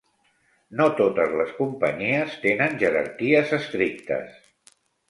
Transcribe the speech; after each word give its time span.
No 0.79 0.87
totes 1.01 1.35
les 1.41 1.53
companyies 1.59 2.41
tenen 2.47 2.77
jerarquies 2.87 3.57
estrictes. 3.63 4.43